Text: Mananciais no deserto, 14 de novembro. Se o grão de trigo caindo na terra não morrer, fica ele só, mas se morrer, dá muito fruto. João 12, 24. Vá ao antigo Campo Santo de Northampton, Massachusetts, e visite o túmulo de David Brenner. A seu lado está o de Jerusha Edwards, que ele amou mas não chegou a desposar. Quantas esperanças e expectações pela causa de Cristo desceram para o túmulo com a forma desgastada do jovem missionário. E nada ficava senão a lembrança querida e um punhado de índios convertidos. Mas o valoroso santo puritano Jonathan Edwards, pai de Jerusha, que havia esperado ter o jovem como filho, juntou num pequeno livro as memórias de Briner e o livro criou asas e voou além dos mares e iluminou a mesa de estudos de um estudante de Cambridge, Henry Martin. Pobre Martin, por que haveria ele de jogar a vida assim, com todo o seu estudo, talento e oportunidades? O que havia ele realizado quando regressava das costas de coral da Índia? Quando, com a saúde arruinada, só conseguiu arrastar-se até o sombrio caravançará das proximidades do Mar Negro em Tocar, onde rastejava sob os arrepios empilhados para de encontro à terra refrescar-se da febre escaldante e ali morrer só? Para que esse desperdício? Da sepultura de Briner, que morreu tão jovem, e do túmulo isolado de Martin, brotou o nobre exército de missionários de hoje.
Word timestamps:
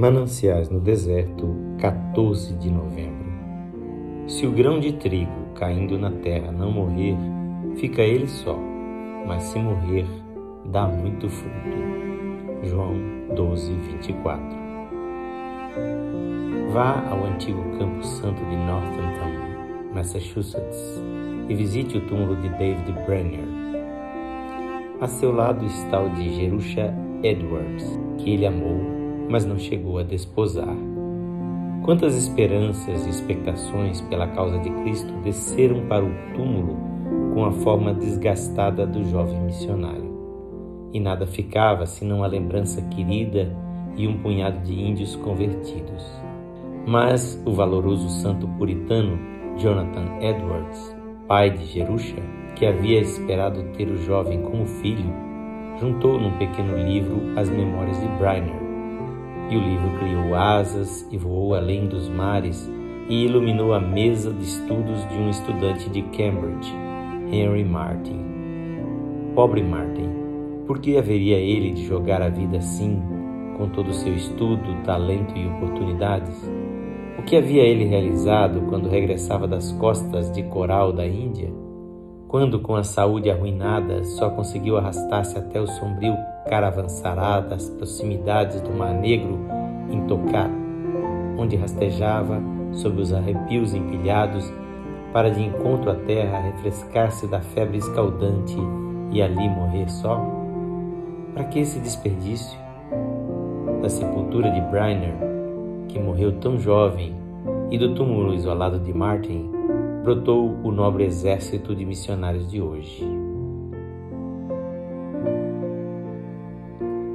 Mananciais 0.00 0.70
no 0.70 0.80
deserto, 0.80 1.54
14 1.78 2.54
de 2.54 2.70
novembro. 2.70 3.28
Se 4.26 4.46
o 4.46 4.50
grão 4.50 4.80
de 4.80 4.94
trigo 4.94 5.52
caindo 5.54 5.98
na 5.98 6.10
terra 6.10 6.50
não 6.50 6.72
morrer, 6.72 7.14
fica 7.76 8.00
ele 8.00 8.26
só, 8.26 8.58
mas 9.26 9.42
se 9.42 9.58
morrer, 9.58 10.06
dá 10.64 10.86
muito 10.86 11.28
fruto. 11.28 11.76
João 12.62 12.94
12, 13.36 13.74
24. 13.74 14.42
Vá 16.72 17.06
ao 17.10 17.26
antigo 17.26 17.62
Campo 17.78 18.02
Santo 18.02 18.42
de 18.46 18.56
Northampton, 18.56 19.92
Massachusetts, 19.92 20.98
e 21.46 21.54
visite 21.54 21.98
o 21.98 22.06
túmulo 22.06 22.36
de 22.36 22.48
David 22.48 22.90
Brenner. 23.04 23.44
A 24.98 25.06
seu 25.06 25.30
lado 25.30 25.62
está 25.66 26.00
o 26.00 26.08
de 26.08 26.36
Jerusha 26.36 26.90
Edwards, 27.22 28.00
que 28.16 28.30
ele 28.30 28.46
amou 28.46 28.99
mas 29.30 29.46
não 29.46 29.56
chegou 29.56 29.98
a 29.98 30.02
desposar. 30.02 30.76
Quantas 31.84 32.16
esperanças 32.16 33.06
e 33.06 33.10
expectações 33.10 34.00
pela 34.02 34.26
causa 34.26 34.58
de 34.58 34.68
Cristo 34.82 35.12
desceram 35.22 35.86
para 35.86 36.04
o 36.04 36.10
túmulo 36.34 36.76
com 37.32 37.44
a 37.44 37.52
forma 37.52 37.94
desgastada 37.94 38.84
do 38.84 39.04
jovem 39.04 39.40
missionário. 39.42 40.10
E 40.92 40.98
nada 40.98 41.26
ficava 41.26 41.86
senão 41.86 42.24
a 42.24 42.26
lembrança 42.26 42.82
querida 42.82 43.56
e 43.96 44.06
um 44.08 44.18
punhado 44.18 44.58
de 44.64 44.74
índios 44.74 45.14
convertidos. 45.16 46.04
Mas 46.86 47.40
o 47.46 47.52
valoroso 47.52 48.08
santo 48.08 48.48
puritano 48.58 49.16
Jonathan 49.56 50.18
Edwards, 50.20 50.96
pai 51.28 51.50
de 51.50 51.64
Jerusha, 51.66 52.20
que 52.56 52.66
havia 52.66 53.00
esperado 53.00 53.62
ter 53.76 53.88
o 53.88 53.96
jovem 53.96 54.42
como 54.42 54.66
filho, 54.66 55.12
juntou 55.78 56.18
num 56.20 56.36
pequeno 56.36 56.76
livro 56.76 57.38
as 57.38 57.48
memórias 57.48 57.98
de 58.00 58.08
Briner 58.18 58.69
e 59.50 59.56
o 59.56 59.60
livro 59.60 59.98
criou 59.98 60.34
asas 60.34 61.06
e 61.10 61.18
voou 61.18 61.54
além 61.54 61.86
dos 61.86 62.08
mares 62.08 62.70
e 63.08 63.24
iluminou 63.24 63.74
a 63.74 63.80
mesa 63.80 64.32
de 64.32 64.44
estudos 64.44 65.06
de 65.08 65.14
um 65.16 65.28
estudante 65.28 65.90
de 65.90 66.02
Cambridge, 66.02 66.72
Henry 67.32 67.64
Martin. 67.64 68.24
Pobre 69.34 69.62
Martin, 69.62 70.08
por 70.66 70.78
que 70.78 70.96
haveria 70.96 71.36
ele 71.36 71.72
de 71.72 71.84
jogar 71.84 72.22
a 72.22 72.28
vida 72.28 72.58
assim, 72.58 73.02
com 73.56 73.68
todo 73.68 73.88
o 73.88 73.94
seu 73.94 74.14
estudo, 74.14 74.82
talento 74.84 75.36
e 75.36 75.48
oportunidades? 75.48 76.48
O 77.18 77.22
que 77.22 77.36
havia 77.36 77.64
ele 77.64 77.84
realizado 77.84 78.62
quando 78.68 78.88
regressava 78.88 79.48
das 79.48 79.72
costas 79.72 80.30
de 80.30 80.44
coral 80.44 80.92
da 80.92 81.04
Índia? 81.04 81.52
Quando, 82.28 82.60
com 82.60 82.76
a 82.76 82.84
saúde 82.84 83.28
arruinada, 83.28 84.04
só 84.04 84.30
conseguiu 84.30 84.76
arrastar-se 84.76 85.36
até 85.36 85.60
o 85.60 85.66
sombrio 85.66 86.16
caravançará 86.50 87.40
das 87.40 87.70
proximidades 87.70 88.60
do 88.60 88.72
Mar 88.72 88.92
Negro 88.92 89.38
em 89.88 90.04
Tocar, 90.06 90.50
onde 91.38 91.54
rastejava 91.54 92.42
sob 92.72 93.00
os 93.00 93.12
arrepios 93.12 93.72
empilhados 93.72 94.52
para 95.12 95.30
de 95.30 95.42
encontro 95.42 95.92
à 95.92 95.94
terra 95.94 96.40
refrescar-se 96.40 97.28
da 97.28 97.40
febre 97.40 97.78
escaldante 97.78 98.56
e 99.12 99.22
ali 99.22 99.48
morrer 99.48 99.88
só? 99.88 100.20
Para 101.34 101.44
que 101.44 101.60
esse 101.60 101.78
desperdício? 101.78 102.58
Da 103.80 103.88
sepultura 103.88 104.50
de 104.50 104.60
Briner, 104.60 105.14
que 105.88 105.98
morreu 105.98 106.32
tão 106.40 106.58
jovem, 106.58 107.14
e 107.70 107.78
do 107.78 107.94
túmulo 107.94 108.34
isolado 108.34 108.80
de 108.80 108.92
Martin, 108.92 109.48
brotou 110.02 110.56
o 110.64 110.72
nobre 110.72 111.04
exército 111.04 111.74
de 111.74 111.84
missionários 111.86 112.50
de 112.50 112.60
hoje. 112.60 113.19